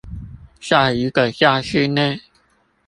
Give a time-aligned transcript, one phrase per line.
[0.59, 2.21] 在一個教室內